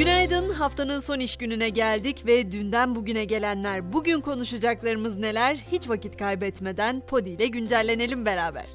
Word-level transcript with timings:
Günaydın. 0.00 0.52
Haftanın 0.52 1.00
son 1.00 1.20
iş 1.20 1.36
gününe 1.36 1.68
geldik 1.68 2.26
ve 2.26 2.52
dünden 2.52 2.96
bugüne 2.96 3.24
gelenler, 3.24 3.92
bugün 3.92 4.20
konuşacaklarımız 4.20 5.18
neler? 5.18 5.56
Hiç 5.72 5.88
vakit 5.88 6.16
kaybetmeden 6.16 7.00
Podi 7.00 7.30
ile 7.30 7.46
güncellenelim 7.46 8.26
beraber. 8.26 8.66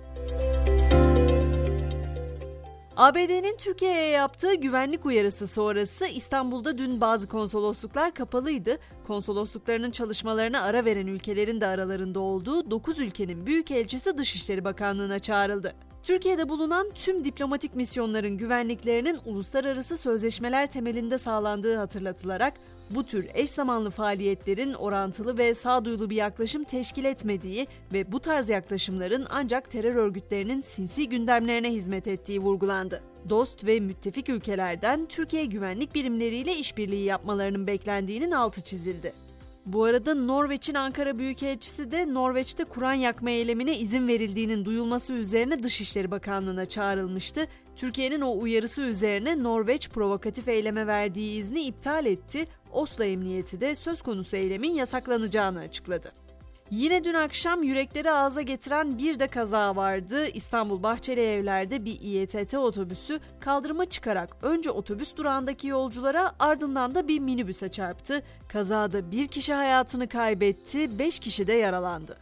ABD'nin 2.97 3.57
Türkiye'ye 3.57 4.09
yaptığı 4.09 4.55
güvenlik 4.55 5.05
uyarısı 5.05 5.47
sonrası 5.47 6.05
İstanbul'da 6.05 6.77
dün 6.77 7.01
bazı 7.01 7.27
konsolosluklar 7.27 8.13
kapalıydı. 8.13 8.77
Konsolosluklarının 9.07 9.91
çalışmalarına 9.91 10.61
ara 10.61 10.85
veren 10.85 11.07
ülkelerin 11.07 11.61
de 11.61 11.67
aralarında 11.67 12.19
olduğu 12.19 12.71
9 12.71 12.99
ülkenin 12.99 13.45
büyükelçisi 13.45 14.17
Dışişleri 14.17 14.65
Bakanlığı'na 14.65 15.19
çağrıldı. 15.19 15.75
Türkiye'de 16.05 16.49
bulunan 16.49 16.89
tüm 16.95 17.23
diplomatik 17.23 17.75
misyonların 17.75 18.37
güvenliklerinin 18.37 19.19
uluslararası 19.25 19.97
sözleşmeler 19.97 20.67
temelinde 20.67 21.17
sağlandığı 21.17 21.75
hatırlatılarak 21.75 22.53
bu 22.89 23.03
tür 23.03 23.27
eş 23.33 23.49
zamanlı 23.49 23.89
faaliyetlerin 23.89 24.73
orantılı 24.73 25.37
ve 25.37 25.55
sağduyulu 25.55 26.09
bir 26.09 26.15
yaklaşım 26.15 26.63
teşkil 26.63 27.05
etmediği 27.05 27.67
ve 27.93 28.11
bu 28.11 28.19
tarz 28.19 28.49
yaklaşımların 28.49 29.25
ancak 29.29 29.71
terör 29.71 29.95
örgütlerinin 29.95 30.61
sinsi 30.61 31.09
gündemlerine 31.09 31.71
hizmet 31.71 32.07
ettiği 32.07 32.39
vurgulandı. 32.39 33.03
Dost 33.29 33.65
ve 33.65 33.79
müttefik 33.79 34.29
ülkelerden 34.29 35.05
Türkiye 35.05 35.45
güvenlik 35.45 35.95
birimleriyle 35.95 36.55
işbirliği 36.55 37.03
yapmalarının 37.03 37.67
beklendiğinin 37.67 38.31
altı 38.31 38.61
çizildi. 38.61 39.24
Bu 39.65 39.83
arada 39.83 40.13
Norveç'in 40.13 40.73
Ankara 40.73 41.19
Büyükelçisi 41.19 41.91
de 41.91 42.13
Norveç'te 42.13 42.63
Kur'an 42.63 42.93
yakma 42.93 43.29
eylemine 43.29 43.77
izin 43.77 44.07
verildiğinin 44.07 44.65
duyulması 44.65 45.13
üzerine 45.13 45.63
Dışişleri 45.63 46.11
Bakanlığı'na 46.11 46.65
çağrılmıştı. 46.65 47.47
Türkiye'nin 47.75 48.21
o 48.21 48.39
uyarısı 48.39 48.81
üzerine 48.81 49.43
Norveç 49.43 49.89
provokatif 49.89 50.47
eyleme 50.47 50.87
verdiği 50.87 51.39
izni 51.39 51.61
iptal 51.61 52.05
etti. 52.05 52.45
Oslo 52.71 53.03
Emniyeti 53.03 53.61
de 53.61 53.75
söz 53.75 54.01
konusu 54.01 54.35
eylemin 54.35 54.73
yasaklanacağını 54.73 55.59
açıkladı. 55.59 56.24
Yine 56.71 57.03
dün 57.03 57.13
akşam 57.13 57.63
yürekleri 57.63 58.11
ağza 58.11 58.41
getiren 58.41 58.97
bir 58.97 59.19
de 59.19 59.27
kaza 59.27 59.75
vardı. 59.75 60.25
İstanbul 60.27 60.83
Bahçeli 60.83 61.21
Evler'de 61.21 61.85
bir 61.85 62.01
İETT 62.01 62.53
otobüsü 62.53 63.19
kaldırıma 63.39 63.85
çıkarak 63.85 64.35
önce 64.41 64.71
otobüs 64.71 65.15
durağındaki 65.15 65.67
yolculara 65.67 66.31
ardından 66.39 66.95
da 66.95 67.07
bir 67.07 67.19
minibüse 67.19 67.67
çarptı. 67.67 68.23
Kazada 68.47 69.11
bir 69.11 69.27
kişi 69.27 69.53
hayatını 69.53 70.07
kaybetti, 70.07 70.99
beş 70.99 71.19
kişi 71.19 71.47
de 71.47 71.53
yaralandı. 71.53 72.17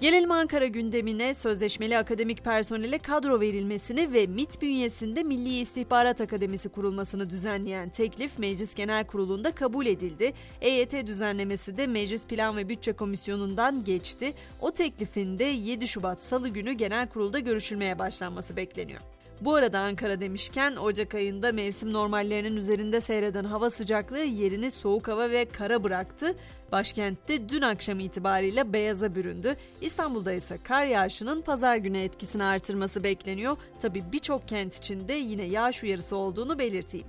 Gelelim 0.00 0.30
Ankara 0.30 0.66
gündemine 0.66 1.34
sözleşmeli 1.34 1.98
akademik 1.98 2.44
personele 2.44 2.98
kadro 2.98 3.40
verilmesini 3.40 4.12
ve 4.12 4.26
MIT 4.26 4.62
bünyesinde 4.62 5.22
Milli 5.22 5.58
İstihbarat 5.58 6.20
Akademisi 6.20 6.68
kurulmasını 6.68 7.30
düzenleyen 7.30 7.88
teklif 7.88 8.38
Meclis 8.38 8.74
Genel 8.74 9.06
Kurulu'nda 9.06 9.54
kabul 9.54 9.86
edildi. 9.86 10.32
EYT 10.60 11.06
düzenlemesi 11.06 11.76
de 11.76 11.86
Meclis 11.86 12.26
Plan 12.26 12.56
ve 12.56 12.68
Bütçe 12.68 12.92
Komisyonu'ndan 12.92 13.84
geçti. 13.84 14.32
O 14.60 14.70
teklifinde 14.70 15.44
7 15.44 15.88
Şubat 15.88 16.22
Salı 16.22 16.48
günü 16.48 16.72
Genel 16.72 17.08
Kurul'da 17.08 17.38
görüşülmeye 17.38 17.98
başlanması 17.98 18.56
bekleniyor. 18.56 19.00
Bu 19.44 19.54
arada 19.54 19.80
Ankara 19.80 20.20
demişken 20.20 20.76
Ocak 20.76 21.14
ayında 21.14 21.52
mevsim 21.52 21.92
normallerinin 21.92 22.56
üzerinde 22.56 23.00
seyreden 23.00 23.44
hava 23.44 23.70
sıcaklığı 23.70 24.24
yerini 24.24 24.70
soğuk 24.70 25.08
hava 25.08 25.30
ve 25.30 25.44
kara 25.44 25.84
bıraktı. 25.84 26.34
Başkentte 26.72 27.48
dün 27.48 27.62
akşam 27.62 28.00
itibariyle 28.00 28.72
beyaza 28.72 29.14
büründü. 29.14 29.56
İstanbul'da 29.80 30.32
ise 30.32 30.58
kar 30.64 30.86
yağışının 30.86 31.42
pazar 31.42 31.76
günü 31.76 31.98
etkisini 31.98 32.44
artırması 32.44 33.04
bekleniyor. 33.04 33.56
Tabi 33.80 34.04
birçok 34.12 34.48
kent 34.48 34.76
içinde 34.76 35.12
yine 35.12 35.44
yağış 35.44 35.82
uyarısı 35.82 36.16
olduğunu 36.16 36.58
belirteyim. 36.58 37.06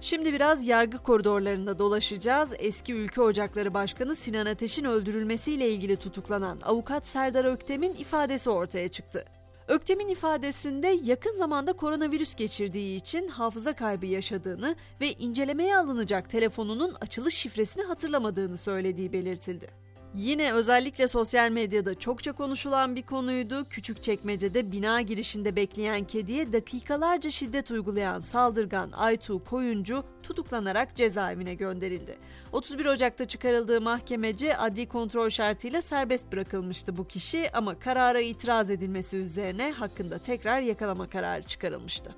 Şimdi 0.00 0.32
biraz 0.32 0.66
yargı 0.66 0.98
koridorlarında 0.98 1.78
dolaşacağız. 1.78 2.54
Eski 2.58 2.94
Ülke 2.94 3.20
Ocakları 3.20 3.74
Başkanı 3.74 4.16
Sinan 4.16 4.46
Ateş'in 4.46 4.84
öldürülmesiyle 4.84 5.70
ilgili 5.70 5.96
tutuklanan 5.96 6.60
avukat 6.62 7.06
Serdar 7.06 7.44
Öktem'in 7.44 7.94
ifadesi 7.94 8.50
ortaya 8.50 8.88
çıktı. 8.88 9.24
Öktem'in 9.70 10.08
ifadesinde 10.08 10.98
yakın 11.04 11.30
zamanda 11.30 11.72
koronavirüs 11.72 12.34
geçirdiği 12.34 12.96
için 12.96 13.28
hafıza 13.28 13.72
kaybı 13.72 14.06
yaşadığını 14.06 14.76
ve 15.00 15.12
incelemeye 15.12 15.76
alınacak 15.76 16.30
telefonunun 16.30 16.94
açılış 17.00 17.34
şifresini 17.34 17.82
hatırlamadığını 17.82 18.56
söylediği 18.56 19.12
belirtildi. 19.12 19.68
Yine 20.14 20.52
özellikle 20.52 21.08
sosyal 21.08 21.50
medyada 21.50 21.94
çokça 21.94 22.32
konuşulan 22.32 22.96
bir 22.96 23.02
konuydu. 23.02 23.66
Küçük 23.70 24.02
çekmecede 24.02 24.72
bina 24.72 25.00
girişinde 25.00 25.56
bekleyen 25.56 26.04
kediye 26.04 26.52
dakikalarca 26.52 27.30
şiddet 27.30 27.70
uygulayan 27.70 28.20
saldırgan 28.20 28.90
Aytu 28.92 29.44
Koyuncu 29.44 30.04
tutuklanarak 30.22 30.96
cezaevine 30.96 31.54
gönderildi. 31.54 32.18
31 32.52 32.86
Ocak'ta 32.86 33.24
çıkarıldığı 33.24 33.80
mahkemece 33.80 34.56
adli 34.56 34.88
kontrol 34.88 35.28
şartıyla 35.28 35.82
serbest 35.82 36.32
bırakılmıştı 36.32 36.96
bu 36.96 37.06
kişi 37.08 37.50
ama 37.52 37.78
karara 37.78 38.20
itiraz 38.20 38.70
edilmesi 38.70 39.16
üzerine 39.16 39.72
hakkında 39.72 40.18
tekrar 40.18 40.60
yakalama 40.60 41.08
kararı 41.08 41.42
çıkarılmıştı. 41.42 42.14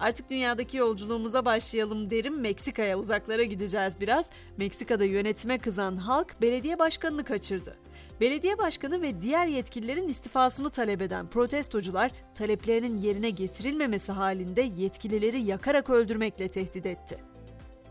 Artık 0.00 0.30
dünyadaki 0.30 0.76
yolculuğumuza 0.76 1.44
başlayalım 1.44 2.10
derim. 2.10 2.40
Meksika'ya 2.40 2.98
uzaklara 2.98 3.42
gideceğiz 3.42 4.00
biraz. 4.00 4.30
Meksika'da 4.56 5.04
yönetime 5.04 5.58
kızan 5.58 5.96
halk 5.96 6.42
belediye 6.42 6.78
başkanını 6.78 7.24
kaçırdı. 7.24 7.76
Belediye 8.20 8.58
başkanı 8.58 9.02
ve 9.02 9.22
diğer 9.22 9.46
yetkililerin 9.46 10.08
istifasını 10.08 10.70
talep 10.70 11.02
eden 11.02 11.26
protestocular 11.26 12.10
taleplerinin 12.34 12.98
yerine 12.98 13.30
getirilmemesi 13.30 14.12
halinde 14.12 14.62
yetkilileri 14.62 15.42
yakarak 15.42 15.90
öldürmekle 15.90 16.48
tehdit 16.48 16.86
etti. 16.86 17.33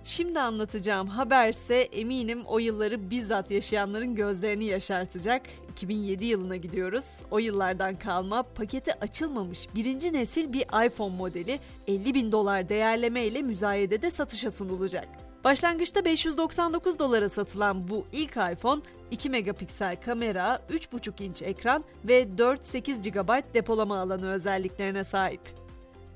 Şimdi 0.05 0.39
anlatacağım 0.39 1.07
haberse 1.07 1.75
eminim 1.75 2.43
o 2.45 2.59
yılları 2.59 3.09
bizzat 3.09 3.51
yaşayanların 3.51 4.15
gözlerini 4.15 4.65
yaşartacak. 4.65 5.41
2007 5.71 6.25
yılına 6.25 6.55
gidiyoruz. 6.55 7.23
O 7.31 7.39
yıllardan 7.39 7.95
kalma 7.95 8.43
paketi 8.43 8.93
açılmamış 8.93 9.67
birinci 9.75 10.13
nesil 10.13 10.53
bir 10.53 10.85
iPhone 10.85 11.15
modeli 11.15 11.59
50 11.87 12.13
bin 12.13 12.31
dolar 12.31 12.69
değerleme 12.69 13.25
ile 13.25 13.41
müzayedede 13.41 14.11
satışa 14.11 14.51
sunulacak. 14.51 15.07
Başlangıçta 15.43 16.05
599 16.05 16.99
dolara 16.99 17.29
satılan 17.29 17.89
bu 17.89 18.05
ilk 18.11 18.31
iPhone 18.31 18.81
2 19.11 19.29
megapiksel 19.29 19.95
kamera, 19.95 20.61
3,5 20.69 21.23
inç 21.23 21.41
ekran 21.41 21.83
ve 22.05 22.23
4-8 22.37 23.11
GB 23.11 23.53
depolama 23.53 23.99
alanı 23.99 24.31
özelliklerine 24.31 25.03
sahip. 25.03 25.62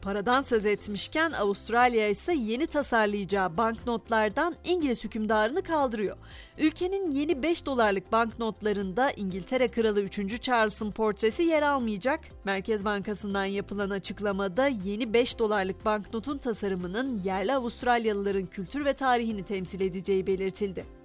Paradan 0.08 0.42
söz 0.42 0.66
etmişken 0.66 1.32
Avustralya 1.32 2.10
ise 2.10 2.34
yeni 2.34 2.68
tasarlayacağı 2.68 3.58
banknotlardan 3.58 4.56
İngiliz 4.66 5.04
hükümdarını 5.04 5.62
kaldırıyor. 5.62 6.18
Ülkenin 6.58 7.12
yeni 7.12 7.44
5 7.44 7.66
dolarlık 7.66 8.12
banknotlarında 8.12 9.12
İngiltere 9.12 9.68
Kralı 9.72 10.02
3. 10.02 10.42
Charles'ın 10.42 10.92
portresi 10.92 11.44
yer 11.44 11.62
almayacak. 11.62 12.20
Merkez 12.44 12.86
Bankası'ndan 12.86 13.46
yapılan 13.46 13.90
açıklamada 13.90 14.68
yeni 14.68 15.14
5 15.14 15.40
dolarlık 15.40 15.86
banknotun 15.86 16.38
tasarımının 16.38 17.22
yerli 17.24 17.54
Avustralyalıların 17.54 18.46
kültür 18.46 18.86
ve 18.86 18.94
tarihini 18.94 19.44
temsil 19.44 19.82
edeceği 19.82 20.28
belirtildi. 20.28 20.97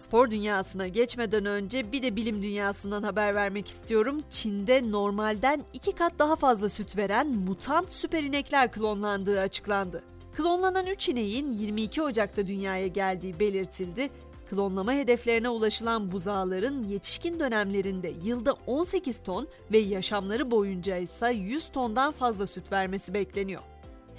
Spor 0.00 0.30
dünyasına 0.30 0.88
geçmeden 0.88 1.46
önce 1.46 1.92
bir 1.92 2.02
de 2.02 2.16
bilim 2.16 2.42
dünyasından 2.42 3.02
haber 3.02 3.34
vermek 3.34 3.68
istiyorum. 3.68 4.20
Çin'de 4.30 4.90
normalden 4.90 5.64
iki 5.72 5.92
kat 5.92 6.12
daha 6.18 6.36
fazla 6.36 6.68
süt 6.68 6.96
veren 6.96 7.28
mutant 7.28 7.90
süper 7.90 8.22
inekler 8.22 8.72
klonlandığı 8.72 9.40
açıklandı. 9.40 10.02
Klonlanan 10.36 10.86
3 10.86 11.08
ineğin 11.08 11.52
22 11.52 12.02
Ocak'ta 12.02 12.46
dünyaya 12.46 12.86
geldiği 12.86 13.40
belirtildi. 13.40 14.10
Klonlama 14.50 14.92
hedeflerine 14.92 15.48
ulaşılan 15.48 16.12
buzağların 16.12 16.84
yetişkin 16.84 17.40
dönemlerinde 17.40 18.12
yılda 18.24 18.56
18 18.66 19.22
ton 19.22 19.48
ve 19.72 19.78
yaşamları 19.78 20.50
boyunca 20.50 20.96
ise 20.96 21.32
100 21.32 21.68
tondan 21.72 22.12
fazla 22.12 22.46
süt 22.46 22.72
vermesi 22.72 23.14
bekleniyor. 23.14 23.62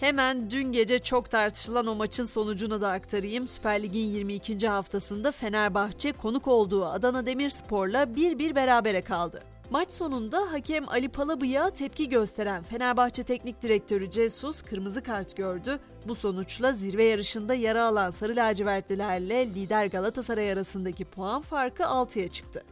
Hemen 0.02 0.52
dün 0.52 0.72
gece 0.72 1.00
çok 1.00 1.30
tartışılan 1.30 1.88
o 1.88 1.96
maçın 1.96 2.24
sonucunu 2.24 2.82
da 2.82 2.92
aktarayım. 2.92 3.48
Süper 3.48 3.84
Lig'in 3.84 4.00
22. 4.00 4.68
haftasında 4.68 5.32
Fenerbahçe 5.32 6.12
konuk 6.12 6.48
olduğu 6.48 6.86
Adana 6.86 7.26
Demirspor'la 7.26 8.04
1-1 8.04 8.56
berabere 8.56 9.02
kaldı. 9.02 9.44
Maç 9.70 9.92
sonunda 9.92 10.52
hakem 10.52 10.90
Ali 10.90 11.10
Palabıyık'a 11.10 11.70
tepki 11.70 12.10
gösteren 12.10 12.64
Fenerbahçe 12.64 13.24
Teknik 13.24 13.62
Direktörü 13.62 14.12
Jesus 14.12 14.62
kırmızı 14.62 15.04
kart 15.04 15.38
gördü. 15.38 15.80
Bu 16.08 16.16
sonuçla 16.16 16.74
zirve 16.74 17.04
yarışında 17.04 17.54
yara 17.54 17.86
alan 17.86 18.10
Sarı 18.10 18.36
Lacivertlilerle 18.36 19.46
lider 19.46 19.86
Galatasaray 19.86 20.52
arasındaki 20.52 21.06
puan 21.06 21.42
farkı 21.42 21.84
6'ya 21.84 22.28
çıktı. 22.28 22.64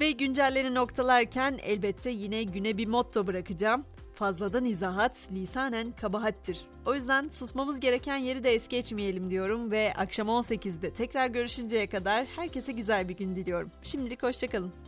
Ve 0.00 0.10
güncelleri 0.10 0.74
noktalarken 0.74 1.58
elbette 1.62 2.10
yine 2.10 2.42
güne 2.42 2.78
bir 2.78 2.86
motto 2.86 3.26
bırakacağım. 3.26 3.84
Fazladan 4.16 4.64
izahat 4.64 5.28
lisanen 5.32 5.92
kabahattir. 5.92 6.60
O 6.86 6.94
yüzden 6.94 7.28
susmamız 7.28 7.80
gereken 7.80 8.16
yeri 8.16 8.44
de 8.44 8.54
es 8.54 8.68
geçmeyelim 8.68 9.30
diyorum 9.30 9.70
ve 9.70 9.92
akşam 9.96 10.28
18'de 10.28 10.94
tekrar 10.94 11.28
görüşünceye 11.28 11.88
kadar 11.88 12.26
herkese 12.36 12.72
güzel 12.72 13.08
bir 13.08 13.16
gün 13.16 13.36
diliyorum. 13.36 13.70
Şimdilik 13.82 14.22
hoşçakalın. 14.22 14.85